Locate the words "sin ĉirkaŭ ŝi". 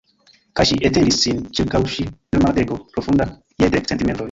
1.25-2.07